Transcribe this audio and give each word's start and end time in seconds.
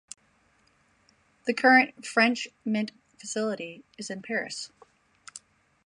The 1.45 1.53
current 1.53 2.07
French 2.07 2.47
mint 2.65 2.89
facility 3.19 3.83
is 3.99 4.09
in 4.09 4.23
Paris. 4.23 4.71